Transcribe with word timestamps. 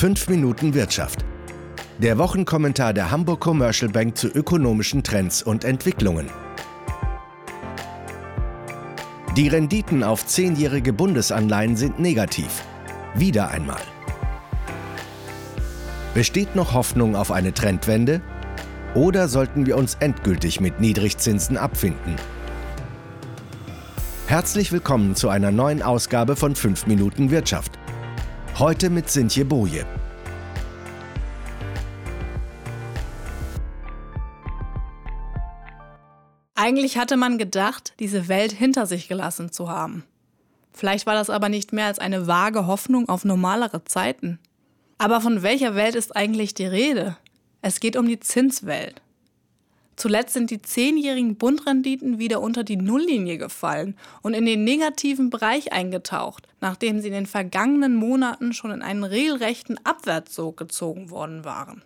5 0.00 0.30
Minuten 0.30 0.72
Wirtschaft. 0.72 1.26
Der 1.98 2.16
Wochenkommentar 2.16 2.94
der 2.94 3.10
Hamburg 3.10 3.40
Commercial 3.40 3.92
Bank 3.92 4.16
zu 4.16 4.28
ökonomischen 4.28 5.02
Trends 5.02 5.42
und 5.42 5.62
Entwicklungen. 5.62 6.30
Die 9.36 9.48
Renditen 9.48 10.02
auf 10.02 10.24
zehnjährige 10.24 10.94
Bundesanleihen 10.94 11.76
sind 11.76 11.98
negativ. 11.98 12.62
Wieder 13.14 13.50
einmal. 13.50 13.82
Besteht 16.14 16.56
noch 16.56 16.72
Hoffnung 16.72 17.14
auf 17.14 17.30
eine 17.30 17.52
Trendwende? 17.52 18.22
Oder 18.94 19.28
sollten 19.28 19.66
wir 19.66 19.76
uns 19.76 19.96
endgültig 20.00 20.62
mit 20.62 20.80
Niedrigzinsen 20.80 21.58
abfinden? 21.58 22.16
Herzlich 24.28 24.72
willkommen 24.72 25.14
zu 25.14 25.28
einer 25.28 25.50
neuen 25.50 25.82
Ausgabe 25.82 26.36
von 26.36 26.54
5 26.54 26.86
Minuten 26.86 27.30
Wirtschaft. 27.30 27.79
Heute 28.58 28.90
mit 28.90 29.08
Sintje 29.08 29.44
Boje. 29.44 29.86
Eigentlich 36.54 36.98
hatte 36.98 37.16
man 37.16 37.38
gedacht, 37.38 37.94
diese 38.00 38.28
Welt 38.28 38.52
hinter 38.52 38.84
sich 38.84 39.08
gelassen 39.08 39.50
zu 39.50 39.70
haben. 39.70 40.04
Vielleicht 40.72 41.06
war 41.06 41.14
das 41.14 41.30
aber 41.30 41.48
nicht 41.48 41.72
mehr 41.72 41.86
als 41.86 41.98
eine 41.98 42.26
vage 42.26 42.66
Hoffnung 42.66 43.08
auf 43.08 43.24
normalere 43.24 43.84
Zeiten. 43.84 44.38
Aber 44.98 45.22
von 45.22 45.42
welcher 45.42 45.74
Welt 45.74 45.94
ist 45.94 46.14
eigentlich 46.14 46.52
die 46.52 46.66
Rede? 46.66 47.16
Es 47.62 47.80
geht 47.80 47.96
um 47.96 48.06
die 48.06 48.20
Zinswelt. 48.20 49.00
Zuletzt 50.00 50.32
sind 50.32 50.50
die 50.50 50.62
zehnjährigen 50.62 51.36
Bundrenditen 51.36 52.18
wieder 52.18 52.40
unter 52.40 52.64
die 52.64 52.78
Nulllinie 52.78 53.36
gefallen 53.36 53.98
und 54.22 54.32
in 54.32 54.46
den 54.46 54.64
negativen 54.64 55.28
Bereich 55.28 55.74
eingetaucht, 55.74 56.48
nachdem 56.62 57.02
sie 57.02 57.08
in 57.08 57.12
den 57.12 57.26
vergangenen 57.26 57.96
Monaten 57.96 58.54
schon 58.54 58.70
in 58.70 58.80
einen 58.80 59.04
regelrechten 59.04 59.78
Abwärtssog 59.84 60.56
gezogen 60.56 61.10
worden 61.10 61.44
waren. 61.44 61.82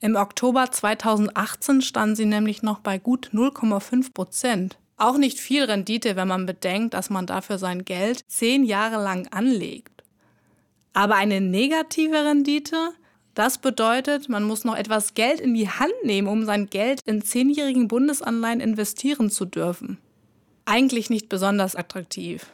Im 0.00 0.16
Oktober 0.16 0.72
2018 0.72 1.82
standen 1.82 2.16
sie 2.16 2.24
nämlich 2.24 2.64
noch 2.64 2.80
bei 2.80 2.98
gut 2.98 3.30
0,5 3.32 4.12
Prozent. 4.12 4.76
Auch 4.96 5.18
nicht 5.18 5.38
viel 5.38 5.62
Rendite, 5.62 6.16
wenn 6.16 6.26
man 6.26 6.46
bedenkt, 6.46 6.94
dass 6.94 7.10
man 7.10 7.26
dafür 7.26 7.58
sein 7.58 7.84
Geld 7.84 8.22
zehn 8.26 8.64
Jahre 8.64 9.00
lang 9.00 9.28
anlegt. 9.28 10.02
Aber 10.94 11.14
eine 11.14 11.40
negative 11.40 12.24
Rendite, 12.24 12.90
das 13.38 13.58
bedeutet, 13.58 14.28
man 14.28 14.42
muss 14.42 14.64
noch 14.64 14.74
etwas 14.74 15.14
Geld 15.14 15.38
in 15.38 15.54
die 15.54 15.68
Hand 15.68 15.92
nehmen, 16.02 16.26
um 16.26 16.44
sein 16.44 16.68
Geld 16.68 17.02
in 17.04 17.22
zehnjährigen 17.22 17.86
Bundesanleihen 17.86 18.58
investieren 18.58 19.30
zu 19.30 19.44
dürfen. 19.44 19.98
Eigentlich 20.64 21.08
nicht 21.08 21.28
besonders 21.28 21.76
attraktiv. 21.76 22.46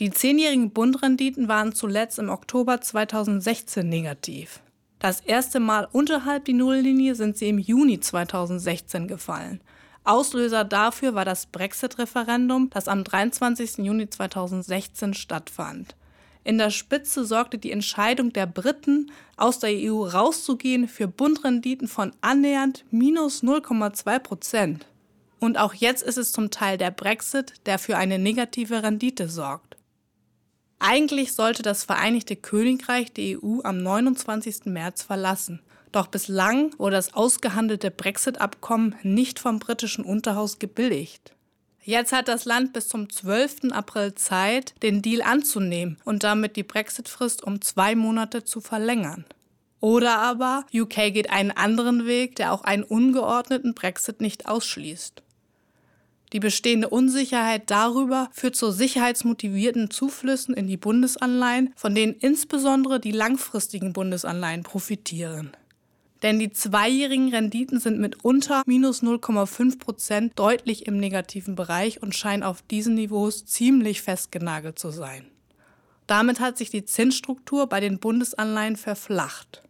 Die 0.00 0.10
zehnjährigen 0.10 0.70
Bundrenditen 0.70 1.48
waren 1.48 1.72
zuletzt 1.72 2.18
im 2.18 2.28
Oktober 2.28 2.82
2016 2.82 3.88
negativ. 3.88 4.60
Das 4.98 5.22
erste 5.22 5.60
Mal 5.60 5.88
unterhalb 5.90 6.44
die 6.44 6.52
Nulllinie 6.52 7.14
sind 7.14 7.38
sie 7.38 7.48
im 7.48 7.58
Juni 7.58 8.00
2016 8.00 9.08
gefallen. 9.08 9.62
Auslöser 10.04 10.64
dafür 10.64 11.14
war 11.14 11.24
das 11.24 11.46
Brexit-Referendum, 11.46 12.68
das 12.68 12.86
am 12.86 13.02
23. 13.02 13.78
Juni 13.78 14.10
2016 14.10 15.14
stattfand. 15.14 15.96
In 16.44 16.58
der 16.58 16.70
Spitze 16.70 17.24
sorgte 17.24 17.56
die 17.56 17.72
Entscheidung 17.72 18.32
der 18.32 18.46
Briten, 18.46 19.10
aus 19.36 19.58
der 19.58 19.70
EU 19.72 20.04
rauszugehen, 20.06 20.88
für 20.88 21.08
Bundrenditen 21.08 21.88
von 21.88 22.12
annähernd 22.20 22.84
minus 22.90 23.42
0,2 23.42 24.18
Prozent. 24.18 24.86
Und 25.40 25.58
auch 25.58 25.74
jetzt 25.74 26.02
ist 26.02 26.18
es 26.18 26.32
zum 26.32 26.50
Teil 26.50 26.76
der 26.76 26.90
Brexit, 26.90 27.54
der 27.66 27.78
für 27.78 27.96
eine 27.96 28.18
negative 28.18 28.82
Rendite 28.82 29.28
sorgt. 29.28 29.76
Eigentlich 30.78 31.32
sollte 31.32 31.62
das 31.62 31.84
Vereinigte 31.84 32.36
Königreich 32.36 33.10
die 33.12 33.38
EU 33.38 33.60
am 33.62 33.78
29. 33.78 34.66
März 34.66 35.02
verlassen. 35.02 35.60
Doch 35.92 36.08
bislang 36.08 36.78
wurde 36.78 36.96
das 36.96 37.14
ausgehandelte 37.14 37.90
Brexit-Abkommen 37.90 38.96
nicht 39.02 39.38
vom 39.38 39.60
britischen 39.60 40.04
Unterhaus 40.04 40.58
gebilligt. 40.58 41.34
Jetzt 41.86 42.12
hat 42.12 42.28
das 42.28 42.46
Land 42.46 42.72
bis 42.72 42.88
zum 42.88 43.10
12. 43.10 43.72
April 43.72 44.14
Zeit, 44.14 44.74
den 44.82 45.02
Deal 45.02 45.20
anzunehmen 45.20 45.98
und 46.06 46.24
damit 46.24 46.56
die 46.56 46.62
Brexit-Frist 46.62 47.44
um 47.44 47.60
zwei 47.60 47.94
Monate 47.94 48.42
zu 48.42 48.62
verlängern. 48.62 49.26
Oder 49.80 50.18
aber 50.18 50.64
UK 50.72 51.12
geht 51.12 51.28
einen 51.28 51.50
anderen 51.50 52.06
Weg, 52.06 52.36
der 52.36 52.54
auch 52.54 52.64
einen 52.64 52.84
ungeordneten 52.84 53.74
Brexit 53.74 54.22
nicht 54.22 54.48
ausschließt. 54.48 55.22
Die 56.32 56.40
bestehende 56.40 56.88
Unsicherheit 56.88 57.70
darüber 57.70 58.30
führt 58.32 58.56
zu 58.56 58.70
sicherheitsmotivierten 58.70 59.90
Zuflüssen 59.90 60.54
in 60.54 60.66
die 60.66 60.78
Bundesanleihen, 60.78 61.74
von 61.76 61.94
denen 61.94 62.14
insbesondere 62.14 62.98
die 62.98 63.12
langfristigen 63.12 63.92
Bundesanleihen 63.92 64.62
profitieren. 64.62 65.54
Denn 66.24 66.38
die 66.38 66.50
zweijährigen 66.50 67.28
Renditen 67.28 67.78
sind 67.78 68.00
mit 68.00 68.24
unter 68.24 68.62
minus 68.64 69.02
0,5 69.02 69.78
Prozent 69.78 70.32
deutlich 70.36 70.86
im 70.86 70.96
negativen 70.96 71.54
Bereich 71.54 72.02
und 72.02 72.14
scheinen 72.14 72.42
auf 72.42 72.62
diesen 72.62 72.94
Niveaus 72.94 73.44
ziemlich 73.44 74.00
festgenagelt 74.00 74.78
zu 74.78 74.90
sein. 74.90 75.26
Damit 76.06 76.40
hat 76.40 76.56
sich 76.56 76.70
die 76.70 76.86
Zinsstruktur 76.86 77.68
bei 77.68 77.80
den 77.80 77.98
Bundesanleihen 77.98 78.76
verflacht. 78.76 79.62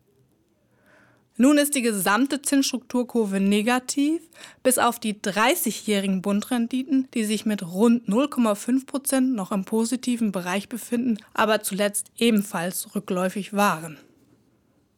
Nun 1.37 1.59
ist 1.59 1.75
die 1.75 1.83
gesamte 1.83 2.41
Zinsstrukturkurve 2.41 3.41
negativ, 3.41 4.23
bis 4.63 4.79
auf 4.79 5.01
die 5.01 5.15
30-jährigen 5.15 6.23
Bundrenditen, 6.23 7.09
die 7.15 7.25
sich 7.25 7.45
mit 7.47 7.65
rund 7.65 8.09
0,5 8.09 8.87
Prozent 8.87 9.35
noch 9.35 9.51
im 9.51 9.65
positiven 9.65 10.31
Bereich 10.31 10.69
befinden, 10.69 11.19
aber 11.33 11.65
zuletzt 11.65 12.13
ebenfalls 12.17 12.95
rückläufig 12.95 13.55
waren. 13.55 13.99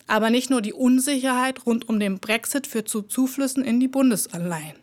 Aber 0.07 0.31
nicht 0.31 0.51
nur 0.51 0.63
die 0.63 0.73
Unsicherheit 0.73 1.67
rund 1.67 1.89
um 1.89 1.99
den 1.99 2.19
Brexit 2.19 2.67
führt 2.67 2.89
zu 2.89 3.03
Zuflüssen 3.03 3.65
in 3.65 3.81
die 3.81 3.89
Bundesanleihen. 3.89 4.77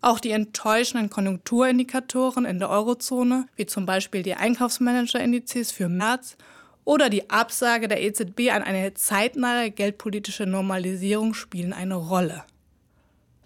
Auch 0.00 0.20
die 0.20 0.30
enttäuschenden 0.30 1.10
Konjunkturindikatoren 1.10 2.44
in 2.44 2.58
der 2.58 2.70
Eurozone, 2.70 3.46
wie 3.56 3.66
zum 3.66 3.86
Beispiel 3.86 4.22
die 4.22 4.34
Einkaufsmanager-Indizes 4.34 5.72
für 5.72 5.88
März 5.88 6.36
oder 6.84 7.08
die 7.08 7.30
Absage 7.30 7.88
der 7.88 8.02
EZB 8.02 8.50
an 8.52 8.62
eine 8.62 8.94
zeitnahe 8.94 9.70
geldpolitische 9.70 10.46
Normalisierung 10.46 11.34
spielen 11.34 11.72
eine 11.72 11.94
Rolle. 11.94 12.44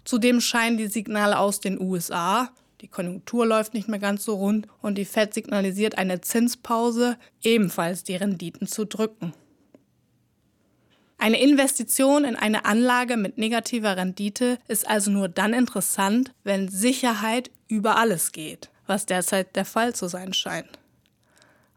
Zudem 0.03 0.41
scheinen 0.41 0.77
die 0.77 0.87
Signale 0.87 1.39
aus 1.39 1.59
den 1.59 1.79
USA, 1.79 2.49
die 2.81 2.87
Konjunktur 2.87 3.45
läuft 3.45 3.73
nicht 3.73 3.89
mehr 3.89 3.99
ganz 3.99 4.23
so 4.23 4.35
rund 4.35 4.67
und 4.81 4.97
die 4.97 5.05
Fed 5.05 5.33
signalisiert 5.33 5.97
eine 5.97 6.21
Zinspause, 6.21 7.17
ebenfalls 7.43 8.03
die 8.03 8.15
Renditen 8.15 8.67
zu 8.67 8.85
drücken. 8.85 9.33
Eine 11.21 11.41
Investition 11.41 12.23
in 12.23 12.37
eine 12.37 12.63
Anlage 12.63 13.17
mit 13.17 13.37
negativer 13.37 13.97
Rendite 13.97 14.57
ist 14.69 14.87
also 14.87 15.11
nur 15.11 15.27
dann 15.27 15.53
interessant, 15.53 16.31
wenn 16.45 16.69
Sicherheit 16.69 17.51
über 17.67 17.97
alles 17.97 18.31
geht, 18.31 18.69
was 18.87 19.05
derzeit 19.05 19.57
der 19.57 19.65
Fall 19.65 19.93
zu 19.93 20.07
sein 20.07 20.31
scheint. 20.31 20.79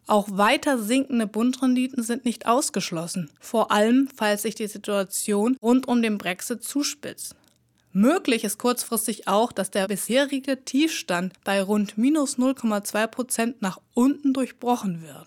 Auch 0.06 0.28
weiter 0.30 0.78
sinkende 0.78 1.26
Bundrenditen 1.26 2.04
sind 2.04 2.24
nicht 2.24 2.46
ausgeschlossen, 2.46 3.30
vor 3.40 3.72
allem 3.72 4.08
falls 4.14 4.42
sich 4.42 4.54
die 4.54 4.68
Situation 4.68 5.56
rund 5.60 5.88
um 5.88 6.02
den 6.02 6.18
Brexit 6.18 6.62
zuspitzt. 6.62 7.34
Möglich 7.92 8.44
ist 8.44 8.58
kurzfristig 8.58 9.26
auch, 9.26 9.50
dass 9.50 9.72
der 9.72 9.88
bisherige 9.88 10.64
Tiefstand 10.64 11.32
bei 11.42 11.60
rund 11.60 11.98
minus 11.98 12.38
0,2 12.38 13.06
Prozent 13.08 13.60
nach 13.60 13.80
unten 13.92 14.32
durchbrochen 14.32 15.02
wird. 15.02 15.26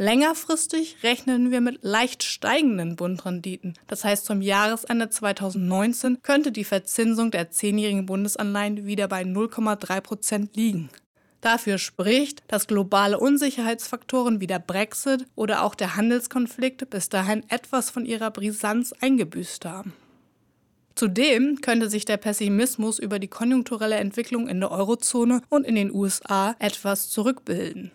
Längerfristig 0.00 0.96
rechnen 1.02 1.50
wir 1.50 1.60
mit 1.60 1.80
leicht 1.82 2.22
steigenden 2.22 2.96
Bundrenditen. 2.96 3.74
Das 3.86 4.02
heißt, 4.02 4.24
zum 4.24 4.40
Jahresende 4.40 5.10
2019 5.10 6.22
könnte 6.22 6.52
die 6.52 6.64
Verzinsung 6.64 7.30
der 7.30 7.50
zehnjährigen 7.50 8.06
Bundesanleihen 8.06 8.86
wieder 8.86 9.08
bei 9.08 9.24
0,3 9.24 10.00
Prozent 10.00 10.56
liegen. 10.56 10.88
Dafür 11.42 11.76
spricht, 11.76 12.42
dass 12.48 12.66
globale 12.66 13.20
Unsicherheitsfaktoren 13.20 14.40
wie 14.40 14.46
der 14.46 14.58
Brexit 14.58 15.26
oder 15.34 15.64
auch 15.64 15.74
der 15.74 15.96
Handelskonflikt 15.96 16.88
bis 16.88 17.10
dahin 17.10 17.44
etwas 17.50 17.90
von 17.90 18.06
ihrer 18.06 18.30
Brisanz 18.30 18.94
eingebüßt 19.02 19.66
haben. 19.66 19.92
Zudem 20.94 21.60
könnte 21.60 21.90
sich 21.90 22.06
der 22.06 22.16
Pessimismus 22.16 22.98
über 22.98 23.18
die 23.18 23.28
konjunkturelle 23.28 23.96
Entwicklung 23.96 24.48
in 24.48 24.60
der 24.60 24.70
Eurozone 24.70 25.42
und 25.50 25.66
in 25.66 25.74
den 25.74 25.92
USA 25.92 26.56
etwas 26.58 27.10
zurückbilden. 27.10 27.90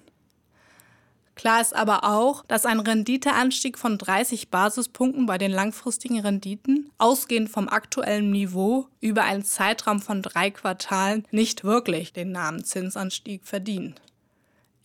Klar 1.35 1.59
ist 1.59 1.75
aber 1.75 2.05
auch, 2.05 2.45
dass 2.47 2.65
ein 2.65 2.79
Renditeanstieg 2.79 3.77
von 3.77 3.97
30 3.97 4.49
Basispunkten 4.49 5.25
bei 5.25 5.37
den 5.37 5.51
langfristigen 5.51 6.21
Renditen, 6.21 6.89
ausgehend 6.97 7.49
vom 7.49 7.67
aktuellen 7.67 8.31
Niveau, 8.31 8.87
über 9.01 9.23
einen 9.23 9.43
Zeitraum 9.43 10.01
von 10.01 10.21
drei 10.21 10.49
Quartalen 10.49 11.25
nicht 11.31 11.65
wirklich 11.65 12.13
den 12.13 12.31
Namen 12.31 12.63
Zinsanstieg 12.63 13.45
verdient. 13.45 14.01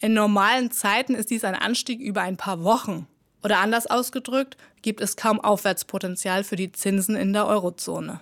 In 0.00 0.12
normalen 0.12 0.73
Zeiten 0.73 1.14
ist 1.14 1.31
dies 1.31 1.44
ein 1.44 1.55
Anstieg 1.55 2.00
über 2.00 2.23
ein 2.23 2.37
paar 2.37 2.64
Wochen. 2.64 3.06
Oder 3.44 3.58
anders 3.58 3.87
ausgedrückt, 3.87 4.56
gibt 4.82 5.00
es 5.00 5.17
kaum 5.17 5.41
Aufwärtspotenzial 5.41 6.43
für 6.43 6.56
die 6.56 6.73
Zinsen 6.73 7.17
in 7.17 7.32
der 7.32 7.47
Eurozone. 7.47 8.20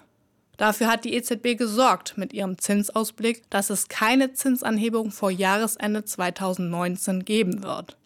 Dafür 0.58 0.88
hat 0.88 1.04
die 1.04 1.14
EZB 1.14 1.56
gesorgt 1.56 2.18
mit 2.18 2.32
ihrem 2.32 2.58
Zinsausblick, 2.58 3.48
dass 3.48 3.70
es 3.70 3.88
keine 3.88 4.32
Zinsanhebung 4.32 5.12
vor 5.12 5.30
Jahresende 5.30 6.04
2019 6.04 7.24
geben 7.24 7.62
wird. 7.62 7.96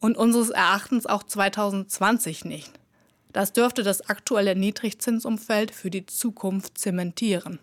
Und 0.00 0.16
unseres 0.16 0.50
Erachtens 0.50 1.06
auch 1.06 1.22
2020 1.22 2.44
nicht. 2.44 2.72
Das 3.32 3.52
dürfte 3.52 3.82
das 3.82 4.08
aktuelle 4.08 4.56
Niedrigzinsumfeld 4.56 5.70
für 5.72 5.90
die 5.90 6.06
Zukunft 6.06 6.78
zementieren. 6.78 7.58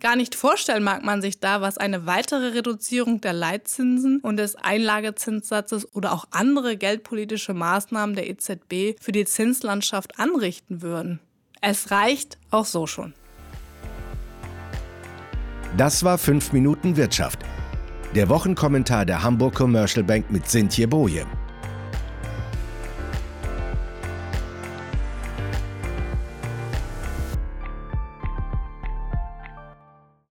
Gar 0.00 0.14
nicht 0.14 0.36
vorstellen 0.36 0.84
mag 0.84 1.02
man 1.02 1.20
sich 1.20 1.40
da, 1.40 1.60
was 1.60 1.76
eine 1.76 2.06
weitere 2.06 2.50
Reduzierung 2.50 3.20
der 3.20 3.32
Leitzinsen 3.32 4.20
und 4.20 4.36
des 4.36 4.54
Einlagezinssatzes 4.54 5.92
oder 5.92 6.12
auch 6.12 6.26
andere 6.30 6.76
geldpolitische 6.76 7.52
Maßnahmen 7.52 8.14
der 8.14 8.30
EZB 8.30 8.96
für 9.00 9.10
die 9.10 9.24
Zinslandschaft 9.24 10.20
anrichten 10.20 10.82
würden. 10.82 11.18
Es 11.60 11.90
reicht 11.90 12.38
auch 12.52 12.66
so 12.66 12.86
schon. 12.86 13.12
Das 15.76 16.04
war 16.04 16.16
5 16.16 16.52
Minuten 16.52 16.96
Wirtschaft. 16.96 17.40
Der 18.14 18.28
Wochenkommentar 18.30 19.04
der 19.04 19.22
Hamburg 19.22 19.54
Commercial 19.54 20.02
Bank 20.02 20.30
mit 20.30 20.48
Sintje 20.48 20.88
Boje. 20.88 21.26